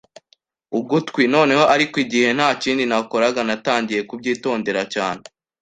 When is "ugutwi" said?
0.79-1.23